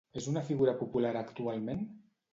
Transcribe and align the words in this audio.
És 0.19 0.27
una 0.31 0.41
figura 0.47 0.73
popular 0.79 1.13
actualment? 1.23 1.89